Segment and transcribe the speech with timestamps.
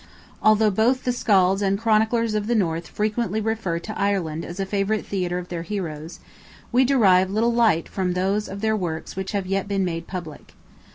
[0.41, 4.65] Although both the scalds and chroniclers of the North frequently refer to Ireland as a
[4.65, 6.19] favourite theatre of their heroes,
[6.71, 10.55] we derive little light from those of their works which have yet been made public.